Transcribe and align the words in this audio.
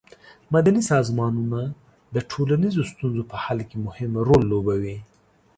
مدني 0.53 0.81
سازمانونه 0.91 1.61
د 2.15 2.17
ټولنیزو 2.31 2.81
ستونزو 2.91 3.23
په 3.31 3.35
حل 3.43 3.59
کې 3.69 3.77
مهم 3.87 4.11
رول 4.27 4.41
لوبوي. 4.51 4.97